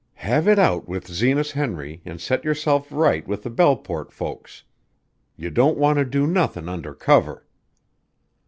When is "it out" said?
0.47-0.89